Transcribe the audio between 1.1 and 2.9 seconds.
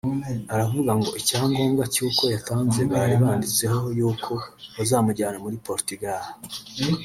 ‘icyangombwa cy’uko yatanze